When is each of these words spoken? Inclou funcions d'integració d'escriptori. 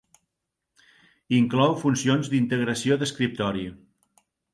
Inclou 1.39 1.75
funcions 1.81 2.31
d'integració 2.31 2.97
d'escriptori. 3.03 3.67